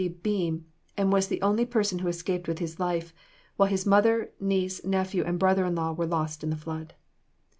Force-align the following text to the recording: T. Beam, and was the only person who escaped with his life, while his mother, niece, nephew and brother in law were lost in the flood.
T. 0.01 0.07
Beam, 0.07 0.65
and 0.97 1.13
was 1.13 1.27
the 1.27 1.39
only 1.43 1.63
person 1.63 1.99
who 1.99 2.07
escaped 2.07 2.47
with 2.47 2.57
his 2.57 2.79
life, 2.79 3.13
while 3.55 3.69
his 3.69 3.85
mother, 3.85 4.31
niece, 4.39 4.83
nephew 4.83 5.23
and 5.23 5.37
brother 5.37 5.63
in 5.63 5.75
law 5.75 5.91
were 5.91 6.07
lost 6.07 6.43
in 6.43 6.49
the 6.49 6.55
flood. 6.55 6.95